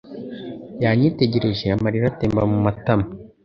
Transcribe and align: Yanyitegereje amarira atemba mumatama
Yanyitegereje 0.83 1.65
amarira 1.75 2.05
atemba 2.11 2.41
mumatama 2.51 3.05